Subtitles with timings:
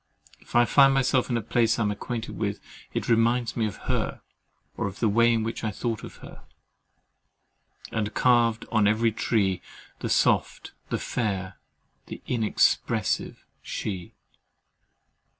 [0.39, 2.59] If I find myself in a place I am acquainted with,
[2.91, 4.21] it reminds me of her,
[4.75, 6.41] of the way in which I thought of her,
[7.91, 9.61] —"and carved on every tree
[9.99, 11.59] The soft, the fair,
[12.07, 14.15] the inexpressive she!"